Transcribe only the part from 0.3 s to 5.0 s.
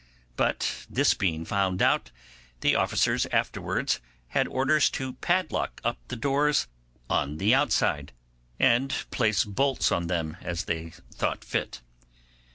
But this being found out, the officers afterwards had orders